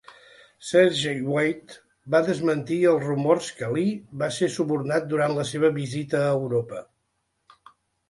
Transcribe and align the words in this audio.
Sergei 0.69 1.19
Witte 1.33 1.77
va 2.15 2.23
desmentir 2.31 2.79
els 2.93 3.05
rumors 3.11 3.51
que 3.61 3.71
Li 3.77 3.85
va 4.25 4.33
ser 4.41 4.53
subornat 4.57 5.09
durant 5.15 5.39
la 5.39 5.49
seva 5.55 5.75
visita 5.81 6.27
a 6.27 6.37
Europa. 6.43 6.85